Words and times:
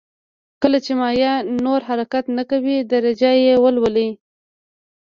کله 0.61 0.77
چې 0.85 0.91
مایع 1.01 1.33
نور 1.63 1.79
حرکت 1.89 2.25
نه 2.37 2.43
کوي 2.51 2.77
درجه 2.91 3.31
یې 3.45 3.53
ولولئ. 3.63 4.09